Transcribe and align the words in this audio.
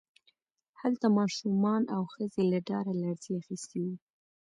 هلته 0.81 1.07
ماشومان 1.19 1.81
او 1.95 2.01
ښځې 2.13 2.41
له 2.51 2.59
ډاره 2.69 2.91
لړزې 3.01 3.31
اخیستي 3.41 3.79
وو 3.83 3.95